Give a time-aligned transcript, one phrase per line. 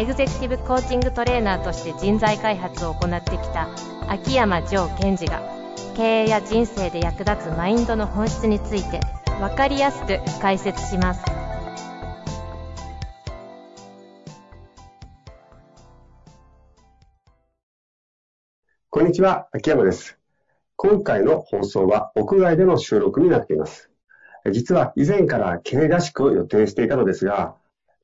[0.00, 3.68] エグゼクティブコーチングトレーナーとして人材開発を行ってきた
[4.08, 5.42] 秋山城賢治が
[5.94, 9.00] 経営や人生で役立つマインドの本質について
[9.40, 11.22] 分かりやすく解説します
[18.88, 20.18] こんにちは、秋山です。
[20.76, 23.90] 今回の放送は屋外での収録になっています。
[24.50, 27.59] 実は以前から経営合宿を予定していたのですが、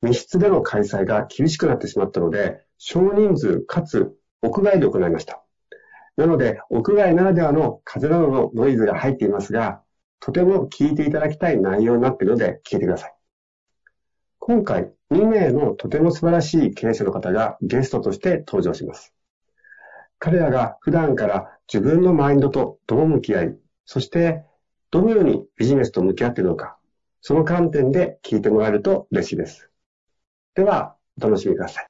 [0.07, 5.43] 密室での開催が厳しくなってしまったので、少人数かつ屋外で行いました。
[6.17, 9.83] なので、屋外ならではの風などのノイズが入っていますが、
[10.21, 13.15] とても聞いていただきたい内容になっているので聞いてください。
[14.39, 19.13] 今回、2名のとても素晴らしい経営者の方がゲストとして登場します。
[20.19, 24.45] 彼らが普段から自分のマインドとどう向き合い、そして
[24.91, 26.79] どのようにビジネスと向き合っているのか、
[27.21, 29.69] その観点で聞いてもらえると嬉しいです。
[30.57, 31.87] では、お楽しみください。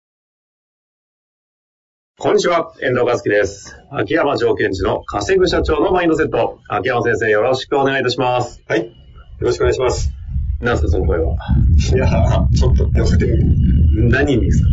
[2.18, 3.76] こんにちは、遠藤和樹です。
[3.92, 6.58] 秋山条件地の稼ぐ社長のマインドセット。
[6.68, 8.60] 秋山先生、よろしくお願いいたします。
[8.66, 8.86] はい。
[8.86, 8.92] よ
[9.38, 10.10] ろしくお願いします。
[10.60, 11.36] なんすか、その声は？
[11.94, 14.08] いやー、ちょっと寄せてみる。
[14.08, 14.64] 何にです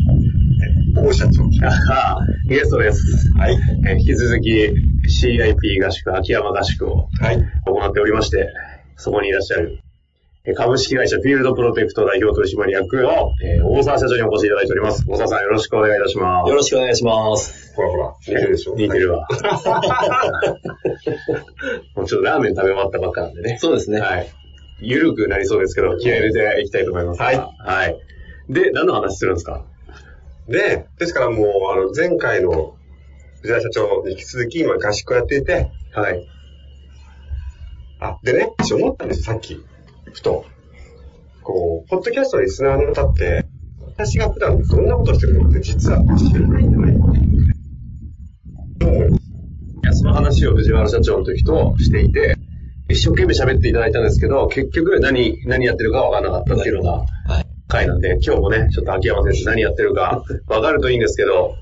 [0.96, 1.44] 大社長。
[1.60, 3.32] かああゲストです。
[3.38, 3.54] はい。
[3.88, 4.50] えー引き続き
[5.24, 7.38] CIP 合宿、秋山合宿をはい。
[7.68, 8.48] 行っておりまして、
[8.96, 9.93] そこにいらっしゃる、えー
[10.52, 15.06] 株式会社フィールドプロテクト代表取締役の、えー大沢社長にお越しいただいております。
[15.08, 16.50] 大沢さん、よろしくお願いいたします。
[16.50, 17.74] よろしくお願いします。
[17.78, 19.26] ほらほら、似てるでしょ似てるわ。
[21.96, 23.58] もうちょっとラーメン食べ終わったばっかなんでね。
[23.58, 24.02] そうですね。
[24.02, 24.28] はい。
[24.82, 27.22] ゆるくなりそうですけど、気合い入れていきたいと思います。
[27.22, 27.98] はいはい。
[28.50, 29.64] で、何の話するんですか？
[30.50, 32.76] で、ですからもう、あの、前回の
[33.44, 36.28] 藤田社長に引き続き今合宿をやっていて、はい。
[38.02, 39.64] あ、でね、私思ったんですよ、さっき。
[40.14, 40.46] ふと。
[41.42, 43.46] こう、ポッドキャストのリスナーの方って、
[43.96, 47.00] 私が普段どんなことをしてるのかって実は知らないんじゃないか
[49.96, 52.36] その話を藤原社長の時としていて、
[52.90, 56.92] 一生懸命喋っていただいたんですけど、結局何、何やってるか分からなかったっていうのが
[57.26, 57.46] はい。
[57.68, 61.56] 回なんで、今日もね、ちょっと秋山先生何やってるか分かるといいんですけど、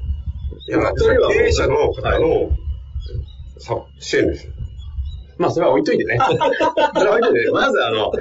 [0.68, 0.84] いや、例
[1.16, 2.52] えば経営者の方の、
[3.60, 4.54] さ支援ですよ。
[5.38, 6.18] まあ、それは置いといてね。
[6.94, 8.12] それは置いといて、まずあの、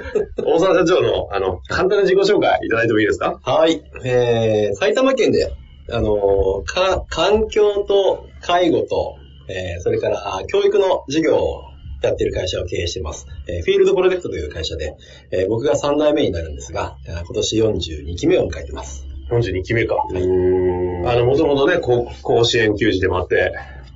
[0.45, 3.39] 大沢社長の、あの、簡単な自己紹介いただいてもいいですか？
[3.43, 3.81] はい。
[4.03, 5.51] えー、埼玉県で、
[5.91, 9.15] あのーか、環境と介護と、
[9.49, 11.63] えー、それから、あ教育の事業を
[12.01, 13.27] やっている会社を経営しています。
[13.47, 14.95] えー、フィールドプロジェクトという会社で、
[15.31, 19.05] えー、僕が3代目になるんですが、今年42期目を迎えています。
[19.29, 19.95] 42期目か。
[20.09, 22.05] うーんあの、もともとね、甲
[22.43, 23.53] 子園球児でもあって、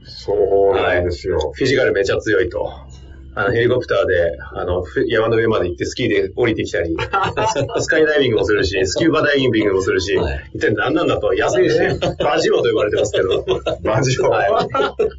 [0.08, 0.34] そ
[0.72, 1.52] うなんですよ。
[1.56, 2.72] フィジカルめちゃ強いと。
[3.35, 6.96] あの、ヘリコプターで、あの、ふ山の上まで行ってスキーで降りてきたり、
[7.79, 11.78] スカイダイビングもするし、スキューバダイビングもするし、はい一体何なんだと、安いし、
[12.24, 13.45] バジオと呼ばれてますけど、
[13.84, 14.50] バジオはい。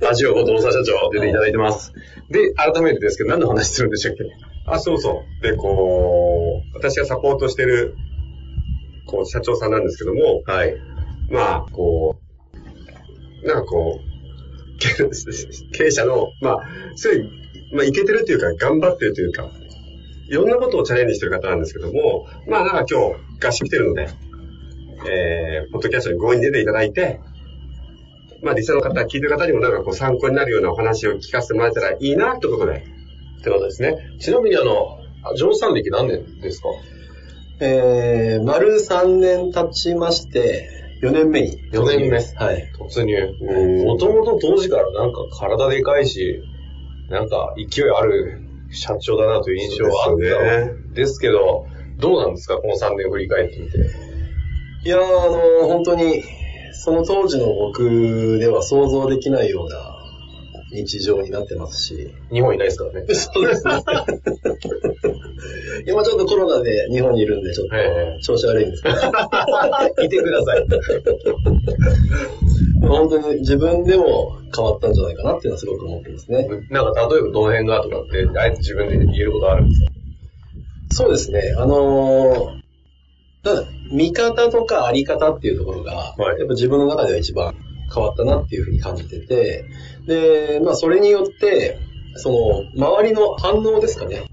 [0.01, 1.93] バジオこと大沢社長出ていただいてます。
[2.31, 4.25] で、改めてですけど、何の話するんでしたっけ？
[4.67, 5.43] あ、そうそう。
[5.43, 7.95] で、こう、私がサポートしてる、
[9.07, 10.75] こう、社長さんなんですけども、はい。
[11.29, 12.17] まあ、こ
[13.43, 15.09] う、なんかこう、経
[15.73, 16.59] 経営者の、まあ、
[16.97, 19.51] すごい、まあ、いけてるというか、頑張ってるというか、
[20.29, 24.09] いろんなことをチャレンジしてる方なんですけども、まあ、なんか今日、合宿来てるので、
[25.09, 27.21] えー、ポッドキャストに強引に出ていただいて、
[28.43, 32.85] まあ、リスナーの方、聞いてる方にもなんかこう参考になるようなお話を聞かせてもらえたらいいな、ということで、
[33.41, 33.97] ってことですね。
[34.21, 34.99] ちなみにあの、
[35.37, 36.69] 上産歴何年ですか？
[37.61, 40.69] えー、丸3年経ちまして、
[41.03, 41.59] 4年目に。
[41.73, 42.71] 4年目はい。
[42.79, 43.15] 突入。
[43.41, 46.43] うんもともと当時からなんか体でかいし、
[47.11, 51.67] なんか勢いある社長だなという印象はあったんですけど、
[51.99, 53.79] どうなんですかこの3年振り返ってみて。
[54.85, 56.23] いやー、あの、本当に、
[56.73, 59.97] その当時の僕では想像できないような
[60.73, 62.15] 日常になってますし。
[62.33, 63.07] 日本いないですからね。
[63.15, 63.73] そうですね。
[65.89, 68.95] 今ちょっとコロナで日本にいるんで、ちょっええと調子悪いんですけど。
[70.05, 70.67] いてください。
[72.81, 76.49] 本当に自分でも変わったんじゃないかなっていうのはすごく思ってますね。
[76.71, 79.87] なんか例えばどの辺がとかって、あえて自分で言えることあるんですか？
[80.91, 81.41] そうですね。
[81.59, 82.67] あのー
[83.43, 83.63] ただ
[83.93, 87.55] 見方とかあり方っていうところが、はいやっぱ自分の中では一番
[87.95, 89.65] 変わったなっていうふうに感じてて、
[90.09, 91.79] で、まあそれによって、
[92.17, 92.31] そ
[92.77, 94.25] の、周りの反応ですかね。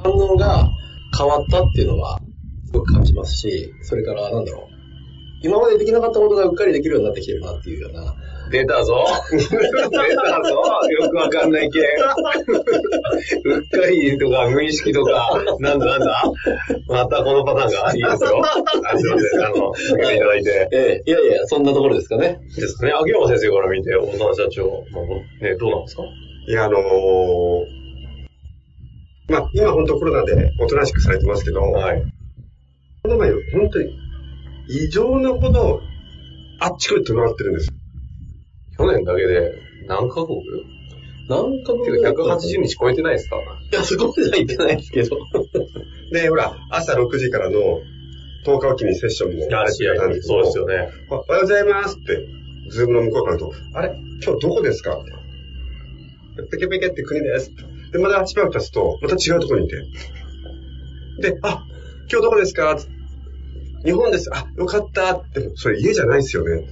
[0.00, 0.68] 反応が
[1.18, 2.20] 変わったっていうのは、
[2.66, 4.71] すごく感じますし、それから、なんだろう。
[5.42, 8.14] 今までできなかったことがうっかりできるようになってきてるなっていうような。
[8.50, 9.60] 出たぞ出たぞ
[10.90, 11.80] よくわかんない系。
[11.80, 16.22] うっかりとか無意識とか、なんだなんだ
[16.86, 18.42] またこのパターンがいいですよ。
[18.44, 20.68] あすいません、あの、受けていただいて。
[20.70, 22.40] ええ、いやいや、そんなところですかね。
[22.54, 22.92] ですかね。
[22.92, 25.04] 秋山先生から見て、大沢社長、まあ
[25.44, 26.02] ね、どうなんですか？
[26.46, 26.82] いや、あのー
[29.28, 32.02] まあ、今本当コロナでおとなしくされてますけど、はい。
[33.02, 34.01] この前本当に
[34.68, 35.80] 異常なほど
[36.60, 37.70] あっちこっち回ってるんです。
[38.76, 39.52] 去年だけで
[39.86, 40.40] 何カ国？
[41.28, 43.36] 何かていうか180日超えてないですか？
[43.36, 45.16] いや、そこまでは言ってないですけど。
[46.12, 47.80] で、ほら、朝6時からの
[48.44, 50.88] 10日おきにセッションもあれ、やったんですけどそうですよね。
[51.10, 52.28] おおはようございますって、
[52.70, 53.94] ズームの向こうからと、あれ？
[54.24, 54.98] 今日どこですか？
[56.50, 57.52] ペケペケって国です。
[57.92, 59.76] で、まだしばらく経つと、また違うところにいて。
[61.32, 61.64] で、あ、
[62.10, 62.72] 今日どこですか？
[62.74, 62.88] って
[63.84, 64.30] 日本です。
[64.32, 65.50] あ、よかったって。
[65.56, 66.64] それ家じゃないですよね。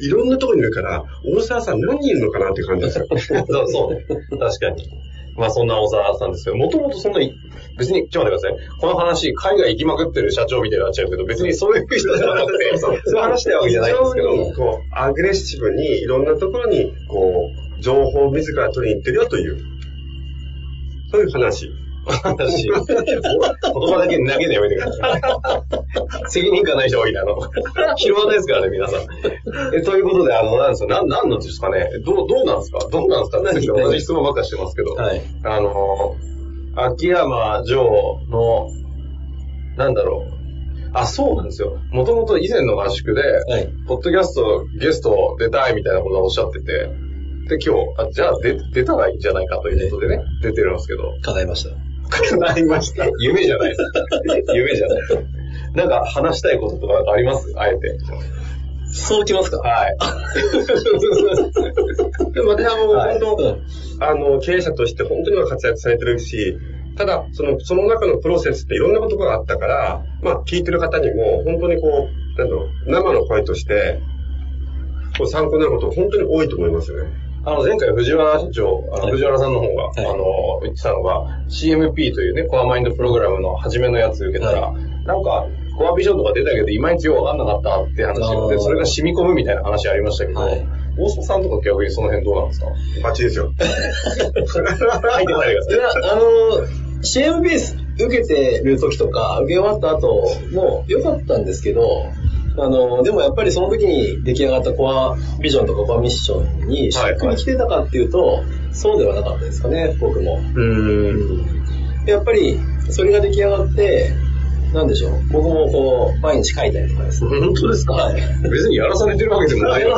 [0.00, 3.06] いろんなところにいるから、大沢さん何人いるのかなっていう感じですよ。
[3.08, 4.06] そうそうね。
[4.38, 4.88] 確かに。
[5.36, 7.32] まあそんな大沢さんですけど、もともとそんなに、
[7.78, 8.78] 別に、ちょっと待ってください。
[8.80, 14.32] この話、海外行きまくってる社長みたいになっちゃうけど、別にそういう人じゃなくて、 そういう話したいわけじゃないんですけど。
[14.32, 19.58] 非常にこう、アグレッシブにいろんなところに、こう、情報を自ら取りに行ってるよという、
[21.12, 21.70] そういう話。
[22.12, 22.68] 話。
[22.68, 25.20] 言葉だけ投げるのやめてください。
[26.28, 27.36] 責任感ない人多いな、あの。
[27.96, 29.00] 広場ですからね、皆さん。
[29.74, 31.88] え、ということで、あの、なんですか、なん、なんなんですかね。
[32.04, 32.78] どう、どうなんですか？
[32.90, 33.42] どうなんですか？
[33.42, 34.94] 何同じ質問ばっかりしてますけど。
[34.94, 35.22] はい。
[35.44, 36.16] あの、
[36.76, 38.68] 秋山城の、
[39.76, 40.38] なんだろう。
[40.94, 41.78] あ、そうなんですよ。
[41.92, 43.68] もともと以前の合宿で、はい。
[43.86, 46.88] ポッドキャストゲスト出たいみたいなことをおっしゃってて、
[47.48, 51.12] で、今日、あじゃあ出、出たらいいんじゃないかということでね、出てるんですけど。
[51.22, 51.70] 叶いました。
[52.38, 53.06] なりました。
[53.20, 53.82] 夢じゃないです。
[54.54, 55.00] 夢じゃない。
[55.74, 57.52] なんか話したいこととかあります？
[57.56, 57.98] あえて。
[58.90, 59.58] そうきますか？
[59.58, 59.96] はい。
[62.32, 63.62] でも私はもう、はい本当、うん
[64.00, 66.56] あの、経営者として本当に活躍されてるし、
[66.96, 74.00] ただ、その、その中のプロセスっていろんなことがあったから、まあ、聞いてる方にも、本当にこう、なんだろう、生の声として、
[75.16, 77.10] こう参考になること本当に多いと思いますよね。
[77.48, 79.12] あの、前回藤原社長、あのはい。
[79.12, 80.06] 藤原さんの方が、はい。
[80.06, 80.24] あの、
[80.62, 84.72] 言ってたのが、CMP というね、コアマインドプログラムの初めのやつ受けたら、
[85.04, 85.46] なんか、
[85.76, 88.14] コアビジョンとか出たけど、いまいちよくわかんなかったって話
[88.50, 90.66] で、それが染み込むみたいな話ありましたけど、はい。
[91.00, 92.66] 大沢さんとか逆にその辺どうなんですか？
[93.04, 93.52] バッチリですよ。
[93.56, 95.74] 入ってこないでください。
[95.74, 96.66] いや、あの、
[97.02, 102.06] CMBS 受けてる時とか、受け終わった後も良かったんですけど、
[102.56, 108.42] あの、でもやっぱりその時に出来上がったコアビジョンとかコアミッションにしっくりきてたかっていうと、
[108.72, 110.40] そうではなかったですかね、僕も。
[110.54, 111.46] うーん。
[112.06, 112.58] やっぱり、
[112.90, 114.10] それが出来上がって、
[114.72, 117.30] なんでしょう、僕もこう、毎日書いたりとかですね。
[117.40, 117.92] 本当ですか？
[117.94, 118.20] はい。
[118.50, 119.82] 別にやらされてるわけでもない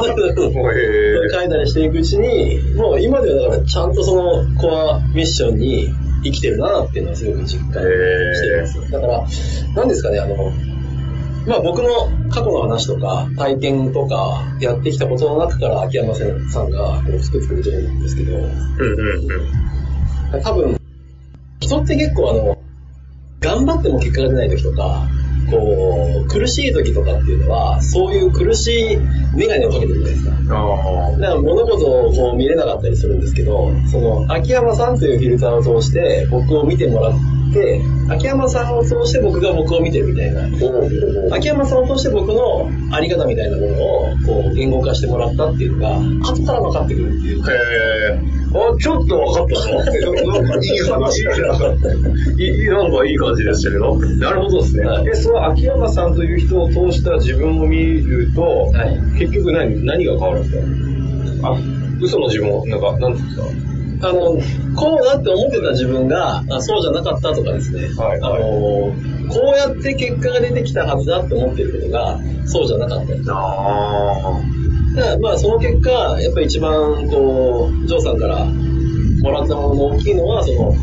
[1.32, 5.88] 書いたりしていくうちに、もう今ではだからちゃんとそのコアミッションに
[6.22, 8.90] 生きてるなっていうのはすごく実感しています。
[8.92, 9.24] だから、
[9.74, 10.52] なんですかね、あの、
[11.46, 16.24] まあ僕の過去の話とか体験とかやってきたことの中から秋山さ
[16.62, 18.52] んがこう作ってくれてるんですけど、うんうん
[20.34, 20.42] うん。
[20.42, 20.78] 多分、
[21.60, 22.58] 人って結構あの、
[23.40, 25.08] 頑張っても結果が出ない時とか、
[25.50, 28.96] こう、苦しい時とかっていうのは、そういう苦しい
[29.34, 30.32] メガネをかけてるじゃないですか。
[30.32, 37.39] あだから物事をこう見れなかったりするんですけど、その秋山さんというフィルターを通して僕を見てもらって、
[38.08, 40.42] 秋山さんを通して僕が僕を見てるみたいな。
[41.36, 45.96] 秋山さんを通して僕のあり方みたいなものをこう言語化してもらったっていうのが、
[46.30, 47.52] 後から分かってくるっていうか。
[47.52, 48.20] へえ。
[48.52, 49.74] あ、ちょっと分かったぞ。
[49.74, 51.34] なんかいい話じゃん。
[52.40, 53.96] いい、なんかいい感じでしたけど。
[53.96, 54.84] なるほどですね。
[54.84, 60.58] はいえ、その秋山さんという人を通した自分を見ると、はい結局何、何が変わるんで
[61.36, 61.48] すか？
[61.50, 61.56] あ、
[62.00, 63.42] 嘘の自分を、なんか、なんですか？
[64.02, 64.38] あの、
[64.76, 68.20] こうだって思ってた自分が、あそうじゃなかったとかですね、はい。
[68.20, 68.94] はいあの、
[69.28, 73.20] こうやって結果が出てきたはずだって思ってることが、そうじゃなかったり。
[73.28, 74.40] あ
[74.96, 75.90] だからまあその結果、
[76.20, 80.74] やっぱり一番こう、ジョーさんからもらったものの大きいのは、その、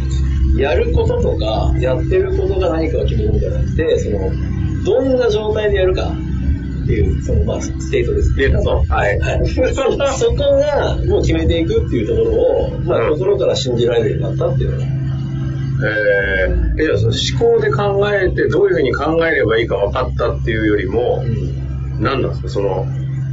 [0.58, 4.32] やることとか、やってることが何かを決めるんじゃなくて、その、
[4.84, 6.12] どんな状態でやるか
[6.88, 8.32] っていう、そのまあステートです。
[8.32, 9.20] はい。
[9.20, 14.86] はい、そそこがもう決めていくっていうところを、まあ、うん心から信じられるようになったっていうのが、
[15.90, 21.24] えー、えじゃあその思考で考えてどういうふうに考えればいいか分かったっていうよりも、
[22.00, 22.88] 何なんですかその、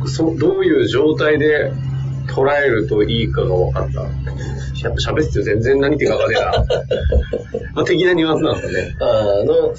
[0.06, 1.72] そどういう状態で
[2.26, 4.00] 捉えるといいかが分かった。
[4.00, 6.66] やっぱ喋ってて全然何てるか分かんね
[7.52, 7.70] えな。
[7.74, 8.96] まあ、的なニュアンスなんですかね。
[9.00, 9.74] あの、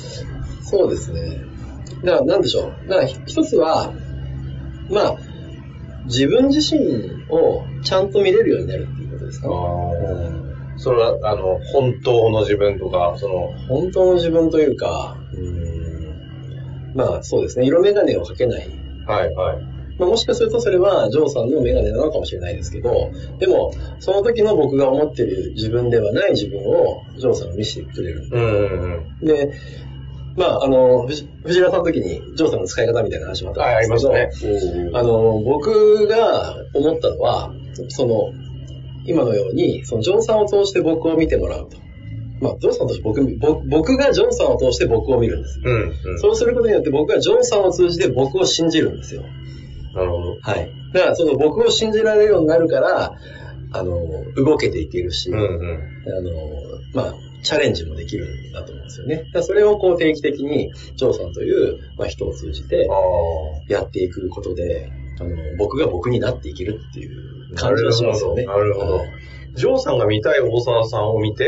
[0.64, 1.55] そうですね。
[2.06, 2.88] だから、なんでしょう？
[2.88, 3.92] だから、ひ一つは、
[4.90, 5.18] まあ、
[6.06, 6.80] 自分自身
[7.30, 9.48] をちゃんと見れるようになるっていうことですか？
[9.50, 9.56] ね。
[10.40, 10.46] うん
[10.78, 18.70] それは、あの、本当の自分とか、その、本当の自分というか、うんまあそうですね、色眼鏡をかけない。
[19.08, 19.64] はいはい。
[19.98, 23.10] まあ、もしかするとそれはジョーさんの眼鏡なのかもしれないですけど、
[23.40, 29.26] でも、その時の僕が思ってる自分ではない自分をジョーさんが見せてくれるうんうんうん。
[29.26, 29.54] で、
[30.36, 34.90] まあ、あの、藤藤原さんの時に、ジョーさんの使い方みたいな話もあったはい、ありんでますけど、したね。
[34.94, 37.54] あの、僕が思ったのは、
[37.90, 38.34] その、
[39.06, 41.78] 今のように、その、ジョンさんを通して僕を見てもらうと。
[42.42, 45.62] まあ、ジョンさんを通して僕、僕僕がジョンさんを通して僕を見るんです。
[45.64, 46.20] うん、うん。
[46.20, 49.24] そうすることによって僕がジョンさんを通じて僕を信じるんですよ。
[49.94, 50.38] なるほど。
[50.42, 50.70] はい。
[50.94, 53.14] だから、その僕を信じられるようになるから、
[53.72, 53.96] あの、
[54.36, 55.80] 動けていけるし、うんうん。
[56.18, 56.32] あの、
[56.94, 57.16] まあ、
[57.46, 59.24] チャレンジもできるんだと思うんですよね。
[59.42, 67.56] それをこう定期的に、ジョーさんという、まあ、人を通じてあやっていくことで、あの、僕が僕になっていけるっていうあ。
[67.56, 68.46] 感じがしますよね。
[68.46, 69.02] なるほど。
[69.54, 71.46] ジョーさんが見たい大沢さんを見て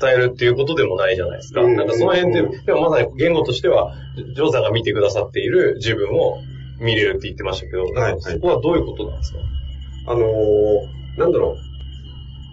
[0.00, 1.62] 伝えるっていうことでもないじゃないですか。
[1.62, 6.38] うんなんかその辺で、でもまさに言語としては、ジョーさんが見てくださっている自分を
[6.78, 9.38] 見れるって言ってましたけど、はいそこはどういうことなんですか？
[10.06, 11.67] あのーなんだろう。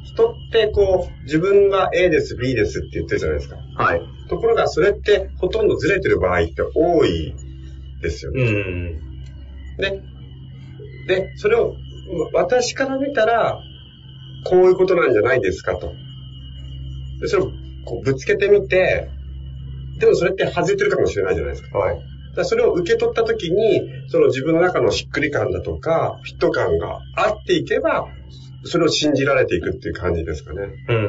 [0.06, 3.58] 人ってこう、自分が A です、B ですって言ってるじゃないですか。
[3.76, 4.02] はい。
[4.30, 7.34] ところが、それってほとんどずれてる場合って多い
[8.02, 8.44] ですよね。
[8.44, 9.00] うん。
[9.78, 10.02] で、
[11.08, 11.76] で、それを、
[12.34, 13.60] 私から見たら、
[14.46, 15.94] こういうことなんじゃないですかと。
[17.20, 17.52] で、それを
[17.86, 19.10] こうぶつけてみて、
[20.00, 21.78] でもそれって外れてるかもしれないじゃないですか。
[21.80, 21.96] はい。
[21.96, 22.08] だか
[22.38, 28.08] らそれを受け取ったときに、その自分の中のしっくり感だとか、フィット感があっていけば、
[28.66, 30.62] それを信じられていくっていう感じですかね。
[30.90, 31.06] うんうん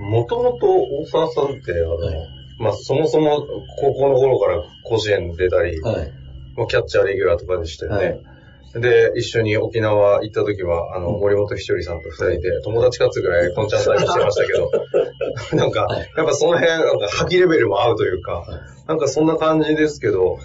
[0.00, 0.10] うん。
[0.10, 2.16] もともと大沢さんって、あの、はい
[2.60, 3.46] まあそもそも
[3.78, 6.12] 高校の頃から甲子園出たり、はい。
[6.56, 8.06] もうキャッチャーレギュラーとかでしたよね。
[8.06, 8.38] はい
[8.74, 14.70] で、一緒に沖縄行った時は、あの、森本ひとりさんと二人で、友達かつぐらい、こんちゃんサイしてましたけど、
[15.56, 20.38] なんか、はいやっぱその辺、なんか、覇気レベルも合うというか、はいなんかそんな感じですけど、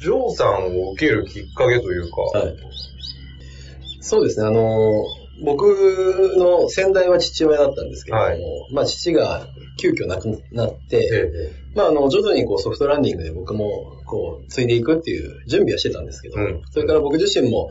[0.00, 2.56] ジョーさんを受けるきっかけというか、はい。
[4.00, 5.04] そうですね、あの、
[5.40, 8.72] 僕の先代は父親だったんですけれども、はい。
[8.72, 9.46] まあ父が
[9.76, 11.62] 急遽亡くなって、ええ。
[11.74, 16.62] まあ、あの、徐々にこうソフトランディングで僕も、こう、継いでいくっていう準備はしてたんですけど、うん。
[16.70, 17.70] それから僕自身も、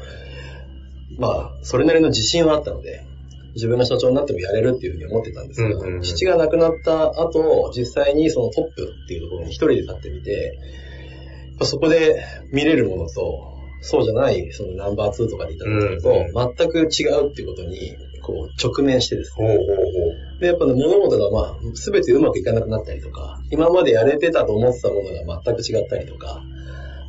[1.19, 3.05] まあ、それなりの自信はあったので、
[3.53, 6.01] 自分が社長になってもやれるっていうふうに思ってたんですけど、うんうんうん。
[6.01, 10.57] 父が亡くなった後、実際にそのトップっていうところに一人で立ってみて、
[11.63, 13.50] そこで見れるものと、
[13.81, 26.43] そうじゃない、そのナンバー2とかでいたものと、全く違うってことに、こう、直面してですね、ほうほうほで、やっぱね、物事がまあ、すべてうまくいかなくなったりとか、今までやれてたと思ってたものが全く違ったりとか、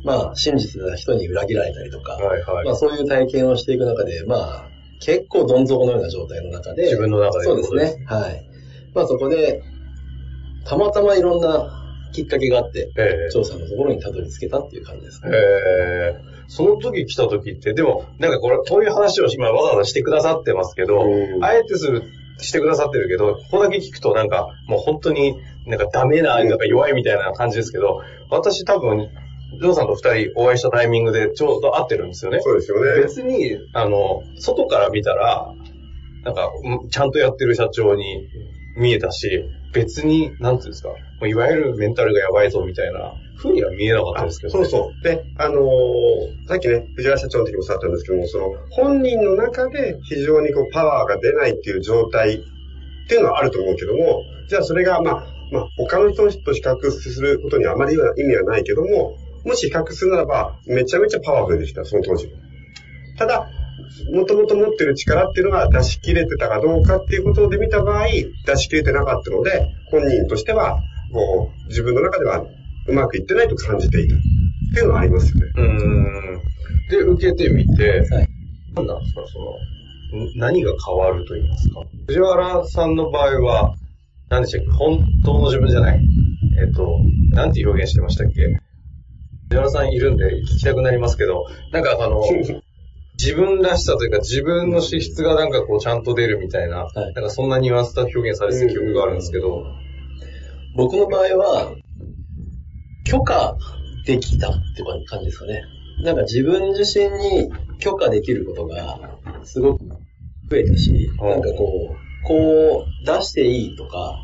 [0.03, 2.23] まあ、信じてた人に裏切られたりとか、う。
[2.23, 2.65] はいはい。
[2.65, 8.03] まあ、そういう体験をしていく中で、まあ、結構どん底のような状態の中で、自分の中でそうですね。
[8.05, 8.49] はい。
[8.93, 9.61] まあ、そこで、
[10.65, 11.82] たまたまいろんな
[12.13, 15.31] きっかけがあって、ええ張さんのところにたどり着けたっていう感じですね。
[15.33, 22.03] えーその時来た時って、でも、なんかこれ、こういう話を今わざわざしてくださってますけど、うんあえてする、
[22.37, 29.09] してくださってるけど、ここだけ聞くとなんか、もう本当になんかダメな、なんか弱いみたいな感じですけど、私多分、
[29.59, 32.39] ジョーさんと二人お会いしたタイミングでちょうど合ってるんですよね。
[32.41, 33.01] そうですよね。
[33.01, 35.53] 別に、あの、外から見たら、
[36.23, 38.27] なんか、うんちゃんとやってる社長に
[38.77, 39.43] 見えたし、
[39.73, 40.89] 別に、なんていうんですか、
[41.25, 45.03] いわゆるメンタルがやばいぞみたいな風には見えなかったあですけど、ねそうそう。
[45.03, 52.39] で、あのーさっきね、藤原社長の時もそうだったんですけども、その、本人の中で非常にこう、パワーが出ないっていう状態っ
[53.07, 62.31] ていうのはあると思うけども、じゃあそれが、まあ、まあ、他の人と比較することにあまり意味はないけども、もし比較するならば、めちゃめちゃパワフルでした、その当時。
[63.17, 63.49] ただ、
[64.11, 72.43] もともと持ってる力っていうのが出し切れてたかどうかっていうことで見た場合、出し切れてなかったので、本人としては、もう自分の中では
[72.87, 74.19] うまくいってないと感じていたっ
[74.73, 75.51] ていうのはありますよね。
[75.55, 76.41] うーん。
[76.89, 78.27] で、受けてみて、はい
[78.75, 79.39] 何なんですか、そ
[80.17, 81.81] の、ん何が変わると言いますか？
[82.07, 83.75] 藤原さんの場合は、
[84.29, 84.71] 何でしたっけ？
[84.71, 85.99] 本当の自分じゃない。
[86.59, 86.99] えっ、と、
[87.31, 88.41] なんて表現してましたっけ？
[89.49, 92.21] 藤原さんいるんで聞きたくなりますけど、なんかあの、
[93.23, 97.13] 自分らしさというか自分の資質がなんかこうちゃんと出るみたいな、はい。
[97.13, 99.63] なんかそんなニュアンスで表現されてた記憶があるんですけど、
[100.75, 101.75] 僕の場合は、
[103.05, 103.57] 許可
[104.05, 105.63] できたっていう感じですかね。
[106.03, 107.49] なんか自分自身に
[107.79, 109.85] 許可できることがすごく
[110.49, 111.29] 増えたし、うん。
[111.29, 114.17] なんかこう、こう出していいとか、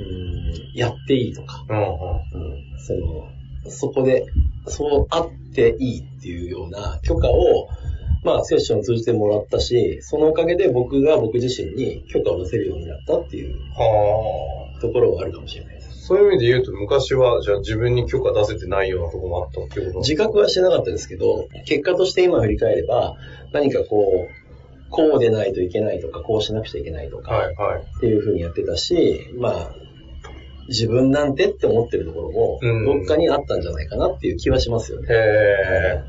[0.00, 1.84] うん、やっていいとか、うんうん。
[1.84, 4.26] うん、その、そこで、
[4.68, 7.68] そうあっていいっていうような許可を、
[8.22, 15.88] まあ、セッションを通じてもらったし、そのおかげで僕が僕自身に許可を出せるようになったっていうはところはあるかもしれないです。
[15.90, 15.92] あ。
[16.06, 23.16] そういう意味で言うと、昔は、じゃあ自分に許可出せてないようなとこもあったってこと自覚はしてなかったですけど、結果として今振り返れば、
[23.52, 24.42] 何かこう、
[24.90, 27.82] こうでないといけないとか、こうしなくちゃいけないとか、はいはい。
[27.82, 29.74] っていうふうにやってたし、まあ、
[30.68, 35.08] 自分なんてって思ってるところも、うんどっかにあったんじゃないかなっていう気はしますよね。
[35.10, 36.02] へえ。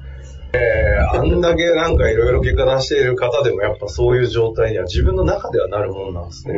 [0.56, 6.54] えー、あんだけなんかいろいろ結果出している方でもやっぱそういう状態には自分の中ではなるもんなんですね。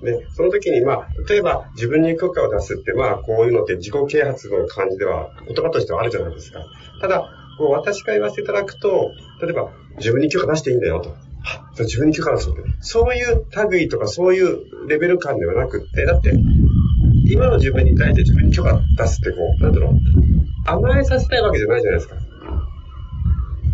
[0.00, 0.04] うん。
[0.04, 6.60] で、その時に、まあ、例えば自分に許可を出すって、まあ、こういうのって自己啓発の感じでは、言葉としてはあるじゃないですか。
[7.00, 9.12] ただ、こう私が言わせていただくと、
[9.42, 11.10] 例えば自分に許可出していいんだよと。
[11.44, 12.60] あじゃあ自分に許可出すって。
[12.80, 16.32] そういう類とかそういうレベル感ではなくって、だって、
[17.28, 19.92] 今の自分に対して自分に許可出すってこう、なんだろう、
[20.66, 22.25] 甘えさせたいわけじゃないじゃないですか。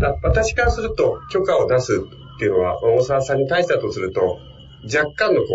[0.02, 2.02] だ私からすると、許可を出す
[2.34, 4.40] っていうのは、大沢さんに対してだとすると、
[4.84, 5.46] 若干のこ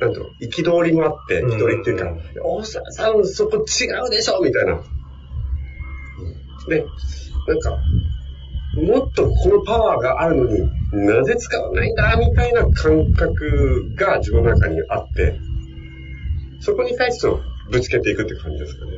[0.00, 4.80] う、なんだろう、憤りもあって、うん憤りっていうか、大沢さんそこ違うでしょみたいな。
[6.68, 6.84] で、
[7.48, 7.78] なんか、
[8.76, 15.38] もっとこのパワーがあるのになぜ使わないんだみたいな感覚が自分の中にあって、
[16.60, 17.28] そこに対して
[17.70, 18.92] ぶつけていくって感じですかね。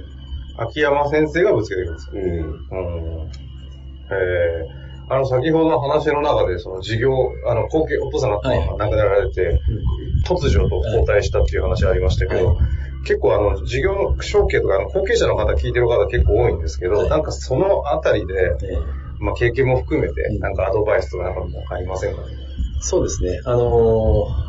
[0.59, 2.23] 秋山先生がぶつけていくんですかうん。
[2.23, 3.48] うん。
[4.11, 7.13] えー、あの、先ほどの話の中で、その事業、
[7.47, 9.61] あの、後継、お父さんがはい亡くなられて、
[10.27, 12.57] 突如と交代したっていう話ありましたけど、は
[13.05, 18.83] 結構あの、事業承継とか、あの後継者の方聞いてる方結構多いんですけど、はいなんかそのあたりで、えー
[19.21, 22.23] まあ経験も含めてう、んなんかアドバイスとかなんかもありませんか？
[22.23, 22.29] ね。
[22.81, 23.41] そうですね。
[23.45, 24.49] あのー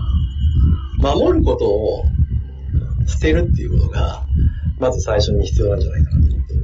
[1.01, 2.05] 守ることを
[3.07, 4.25] 捨てるっていうことが、
[4.79, 6.17] まず最初に必要なんじゃないかな。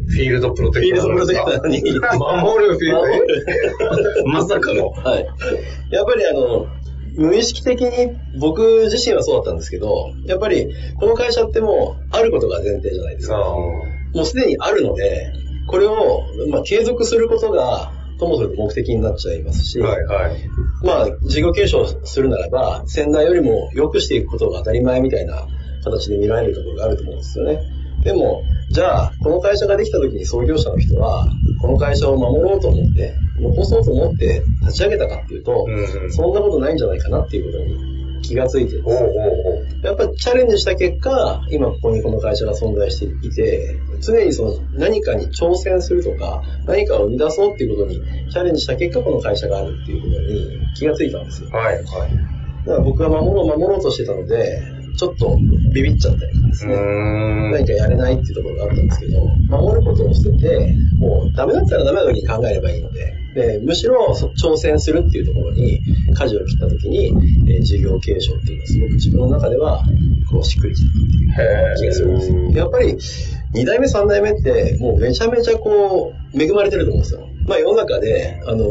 [0.07, 1.45] フィールドプロテクターなんですか。
[1.45, 4.89] フィールドプロテクターに守るフィールドまさかの。
[4.89, 5.25] はい。
[5.91, 6.67] やっぱりあの、
[7.17, 13.37] 無意識的に僕自身はそうだったんですけど、やっぱりこの会社ってもうあることが前提じゃないですか。
[13.37, 15.31] もうすでにあるので、
[15.67, 20.49] これを、まあ、継続することが、ともすると目的になっちゃいますし、はいはい。
[20.83, 25.47] まあ、事業継承するならば、先代よりも良くしていくことが当たり前みたいな
[25.83, 27.59] 形で見られるところがあると思うんですよね。
[28.03, 28.43] でも、
[28.75, 31.29] じゃあ、この会社ができた時に創業者の人は、
[31.61, 39.11] この会社を守ろうと思って、残そうと思って立ち上げたかっていうと、うんうんそんなことないんじゃないかなっていうことに気がついてですよおうおう
[39.59, 51.49] おうやっぱりチャレンジした結果、今ここにこの会社が存在していて、常にその何かに挑戦するとか、何かを生み出そうっていうことにチャレンジした結果、この会社があるっていうことに気がついたんですよ。
[51.51, 51.85] はいはい。
[52.65, 55.37] だから僕は守ろう守ろうとしてたので、ちょっと
[55.73, 56.75] ビビっちゃったりですうね。
[57.51, 65.81] 何かやれないっていうところがあったんですけど、守ることを捨てて、もうダメだったらダメな時に考えればいいので、で、むしろそ挑戦するっていうところに
[66.15, 67.07] 舵を切った時に、
[67.51, 69.83] えー事業継承っていうのはすごく自分の中では、
[70.31, 72.51] こうしっくりきたっていうへ気がするんですよ。
[72.51, 77.27] やっぱり、2代目、3代目って、もうめちゃめちゃこう、恵まれてると思うんですよ。
[77.47, 78.65] まあ世の中で、あの、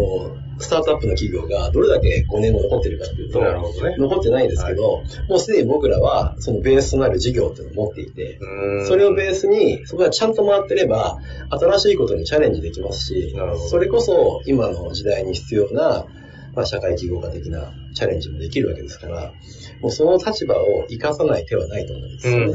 [0.59, 3.97] スタートアップの企業がどれだけ5年後残ってるかっていうと、なるほどね。
[3.99, 8.38] 残ってないですけど、もうすでに僕らはそのベースとなる事業っていうのを持っていて、
[8.87, 11.19] それをベースに、そこがちゃんと回ってれば、
[11.51, 13.35] 新しいことにチャレンジできますし
[13.69, 16.07] それこそ今の時代に必要な、
[16.55, 19.33] まあ、社会起業家的なチャレンジもできるわけですから、
[19.81, 22.55] もうその立場を生かさない手はないと思うんですよね。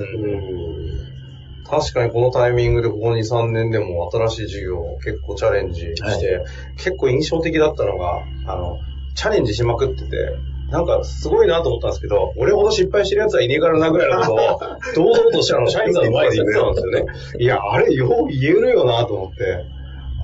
[1.72, 6.44] うん確かにこのタイミングでここ2、3年でも新しい事業を結構チャレンジして、
[6.78, 8.80] 結構印象的だったのが、あの、
[9.16, 10.36] チャレンジしまくってて、
[10.72, 17.06] なんかすごいなと思ったんですけど、俺ほど失敗してる奴はいねえからなぐらいのことを、 堂々としてあの、社員さんの前で言ってたんですよね。
[17.40, 19.66] いや、あれよう言えるよなと思って、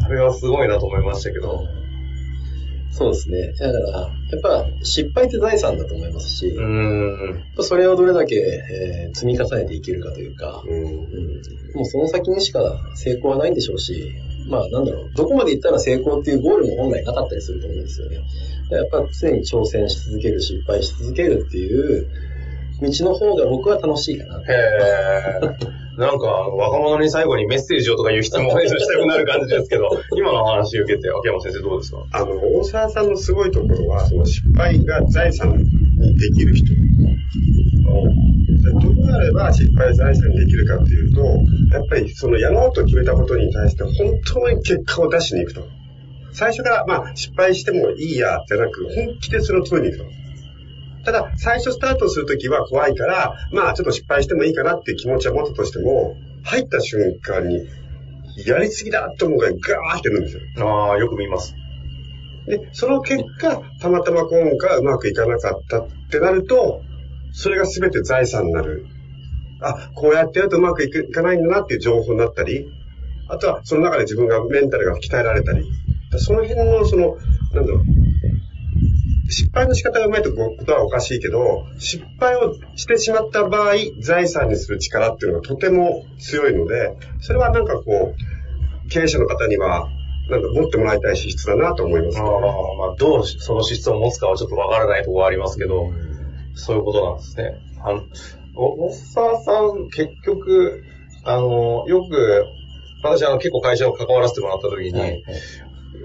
[0.03, 1.65] あれはすごいなと思いましたけど。
[2.97, 3.51] そうですね。
[3.59, 7.43] だから、やっぱ失敗って財産だと思いますし、うん。
[7.57, 10.83] ぱそれをどれだけ、えー積み重ねていけるかというか、うん。
[10.83, 11.41] うん
[11.75, 12.61] もうその先にしか
[12.95, 14.13] 成功はないんでしょうし、
[14.49, 18.17] まあなんだろう、どこまで行ったら成功っていうゴールも本来なかったりすると思うんですよね。
[18.71, 22.07] やっぱ常に挑戦し続ける、失敗し続けるっていう
[22.81, 24.41] 道の方が僕は楽しいかな。
[24.41, 25.75] へー。
[25.97, 32.05] なんか、あの若者に最後にメッセージをとかいう質問をしたくなる感じですけど、 今の話を受けて、秋山先生どうですか？
[32.11, 36.73] あの、大沢さんのすごいところは、その失敗が財産にできる人。
[38.81, 41.21] どうなれば失敗財産にできるかっていうと、
[41.73, 43.91] やっぱりそのやろうと決めたことに対して本
[44.25, 45.61] 当に結果を出しに行くと。
[46.33, 50.24] 最初からまあ失敗してもいいやじゃなく、本気でそれを取りに行くと。
[51.05, 57.67] ただ、最初スタートするときは怖いから、まあちょっと失敗してもいいかなっていう気持ちは持ったとしても、入った瞬間に、
[58.45, 60.41] やりすぎだって思うからガーってるんですよ。
[60.67, 61.55] ああ、よく見ます。
[62.47, 66.81] で、その結果、たまたま今回うまくいかなかったってなると、
[67.31, 68.85] それが全て財産になる。
[69.61, 72.67] あ、こうやってやるとうまくいかないんだなっていう情報になったり、
[73.27, 75.65] あとはその中で自分がメンタルが鍛えられたり、
[76.17, 77.17] その辺のその、
[77.53, 78.04] なんだろう、
[79.27, 89.89] 失敗の仕方がうまいとことはおかしいけど、失敗をしてしまった場合、財産にする力っていうのがとても強いので、それはなんかこう、経営者の方には、
[90.29, 95.91] なんか持ってもらいたい資質だなと思います、ね、あまあ、どうその資質を持つかはちょっとわからないところはありますけど、
[96.55, 97.61] そういうことなんですね。
[97.83, 98.03] あの、
[98.55, 100.83] お、おっささん、結局、
[101.23, 102.45] あの、よく、
[103.03, 105.23] 私あの結構会社を関わらせてもらった時に、はいはい、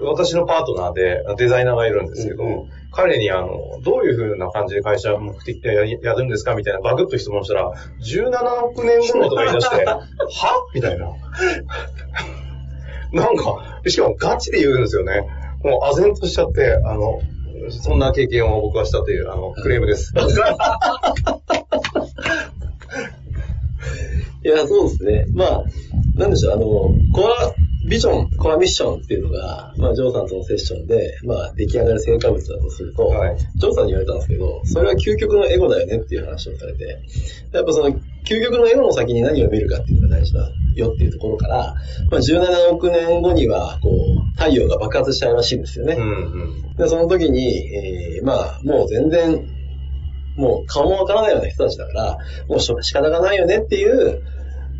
[0.01, 10.01] 私のパートナーでデザイナーがいるんですけど、うんうん、彼にあの、どういう風な感じで会社目的でややるんですかみたいなバグッと質問したら、17億年後のとか言い出して、 は
[10.73, 11.07] みたいな。
[13.13, 15.21] なんか、しかもガチで言うんですよね。
[15.63, 17.21] もう、唖然としちゃって、あの、
[17.69, 20.13] そんな経験を僕はしたという、あの、クレームです。
[24.43, 25.25] いや、そうですね。
[25.33, 25.63] まあ、
[26.15, 26.63] なんでしょう、あの、
[27.13, 27.53] コア
[27.91, 36.85] ビジョン、コアミッションっていうのが、まあ、ジョーさんとのセッションで、まあ、出来上がる成果物だとすると、はい、ジョーさんに言われたんですけど、それは究極のエゴだよねっていう話をされて、
[37.51, 41.75] やっぱその、究極のエゴの先に何を見るかっていうのが大事だよっていうところから、
[42.09, 45.95] まあ、17億年後には、こう、太陽が爆発しちゃうらしいんですよね。
[45.95, 49.45] うんうん、で、その時に、えー、まあ、もう全然、
[50.37, 54.23] もう顔もわからないような人たちだから、もう仕方がないよねっていう、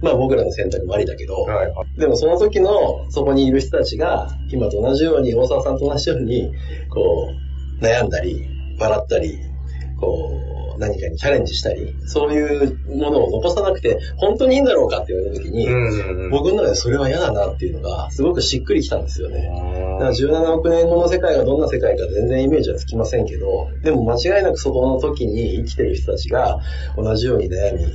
[0.02, 6.52] まあ僕らの選択もありだけど、はいはい、でもその時のそこにいる人たちが、今と同じように、大沢さんと同じように、
[6.90, 7.30] こ
[7.80, 8.48] う、悩んだり、
[8.80, 9.40] 笑ったり、
[10.00, 15.68] こう、何かにチャレンジしたり、そういうものを残さなくて、本当にいいんだろうかって言われた時に、
[16.32, 19.48] 僕の中でそれは嫌だなっていうのが、すごくしっくりきたんですよね。
[20.00, 26.60] だから17億年後の世界がどんな世界か全然イメージはつきませんけど、でも間違いなくそこの時に生きてる人たちが、
[26.98, 27.86] 同じように悩み、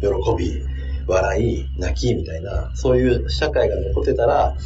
[0.00, 0.73] 喜び、
[1.06, 4.56] 笑い、泣きみたいな、そういう社会が残ってたら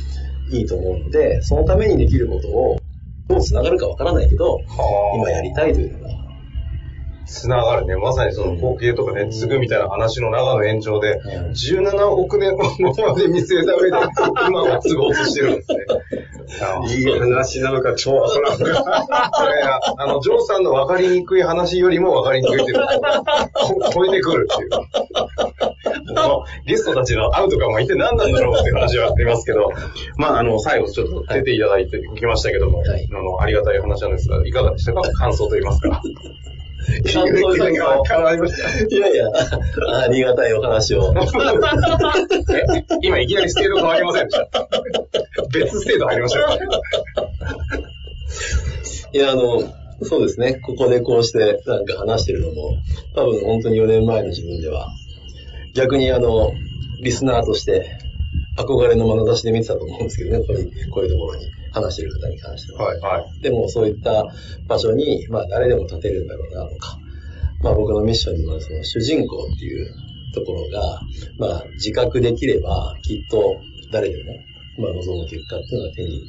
[0.50, 2.80] いいと思うので、そのためにできることを
[3.28, 4.60] どう繋がるかわからないけど、
[5.14, 6.17] 今やりたいというのが
[7.28, 7.96] つながるね。
[7.96, 13.96] まさにその後継とかね、継ぐみたいな話の中の延長で、17億年後まで見据えた上で、
[14.48, 15.78] 今は継ごうとしてるんですね。
[16.88, 19.06] いい話なのか、超アホなのか。
[19.98, 22.78] あの、ジョーさんの分かりにくい話よりも分かりにくいっていう
[23.92, 24.70] 超えてくるっていう。
[26.66, 29.70] ゲストたちの会うとかも一体何なんだろうっていう話はありますけど、
[30.16, 36.02] まあ、あの、最後ちょっと出ていただいてきましたけども、はい、あの、ありがたい話なんですが、いかがでしたか感想と言いますか。
[37.04, 38.84] 変わりました。
[38.86, 39.26] いやいや、
[40.02, 41.12] ありがたいお話を。
[43.02, 44.68] 今いきなりステ変わりませんでした。
[45.52, 46.48] 別ステード入りましたよ。
[49.12, 49.62] いや、あの、
[50.02, 50.54] そうですね。
[50.60, 52.76] ここでこうしてなんか話してるのも、
[53.14, 54.88] 多分本当に4年前の自分では、
[55.74, 56.52] 逆にあの、
[57.02, 57.98] リスナーとして
[58.56, 60.44] 憧れの眼差しで見てたと思うんですけどね、
[60.90, 61.46] こういうところに
[61.82, 62.84] 話してる方に関しては。
[62.86, 64.24] はいはい、でもそういった
[64.66, 66.98] 場所に、まあ誰でも立てるんだろうなとか、
[67.62, 69.94] まあ僕のミッションにはその主人公っていう
[70.34, 71.00] ところが、
[71.38, 73.60] まあ自覚できればきっと
[73.92, 74.34] 誰でも、
[74.84, 76.24] まあ望む結果っていうのは手に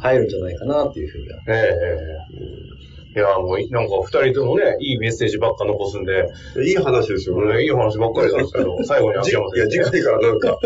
[0.00, 1.42] 入るんじゃないかなっていうふうには。
[1.48, 6.28] ええーいや、もう、なんか二人ともね、いいメッセージばっか残すんで。
[6.62, 7.62] いい話ですよね。
[7.62, 9.78] いい話ばっかりなんですけど、 最後に秋山先生。
[9.78, 10.58] いや、次回からなんか、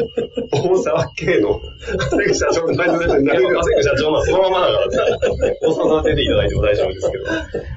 [0.51, 1.61] 大沢系の、
[2.11, 7.25] 稼ぐ社長の内容で何が稼ぐ社長なそのままだからね、大沢さん出ていただいても大丈夫ですけど。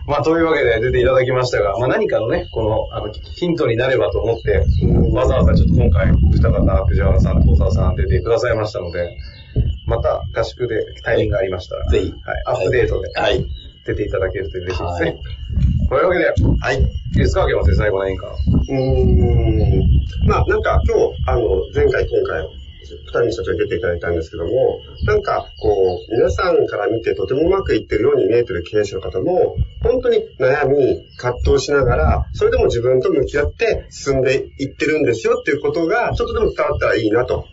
[0.08, 4.64] まあ、というわけで出ていただきましたが、まあ何かのね、この、あの、ヒントになればと思って、
[5.14, 9.18] わざわざちょっと今回、二方、藤原さん、大沢さん出てくださいましたので、
[9.86, 13.46] また合宿でタイミングがありましたら、ぜひ、はい、アップデートで、はい。
[13.86, 15.10] 出ていただけると嬉しいですね。
[15.10, 15.20] はい、
[15.90, 16.26] というわけで、
[16.60, 16.82] はい。
[16.82, 18.28] いいですか、秋山先生、最後の演歌。
[18.28, 20.28] うーん。
[20.28, 21.42] まあ、なんか今日、あの、
[21.74, 22.48] 前回、今回、
[22.84, 37.46] 二人の社長に出ていただいたんですけども、なんか、こう、皆さんから見てとてもうまくいってるように見えてる経営者の方も、本当に悩み、葛藤しながら、それでも自分と向き合って進んでいってるんですよっていうことが、ちょっとでも伝わったらいいなと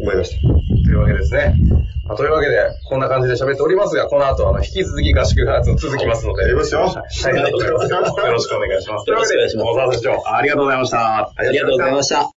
[0.00, 0.40] 思いました。
[0.42, 1.54] というわけですね。
[2.06, 6.42] まあというわけで、こんな感じで喋っておりますが、この後、あの、引き続き合宿が続きますので。
[6.42, 6.82] やりますよ。
[6.82, 8.20] はい、ありがとうございます。
[8.20, 9.10] よろしくお願いします。
[9.10, 11.32] よろしくお願いしますというわけで、大沢社長、ありがとうございました。
[11.36, 12.30] ありがとうございました。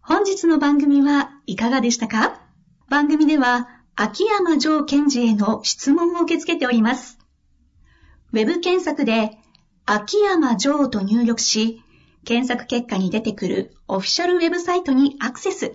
[0.00, 2.40] 本日の番組はいかがでしたか？
[2.88, 7.18] 番組では秋山城賢治への質問を受け付けております。
[8.32, 9.32] ウェブ検索で
[9.86, 11.82] 秋山城と入力し、
[12.24, 15.74] 検索結果に出てくるオフィシャルウェブサイトにアクセス。